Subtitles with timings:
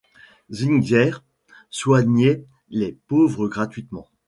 [0.51, 1.19] Zwinger
[1.69, 4.07] soignait les pauvres gratuitement.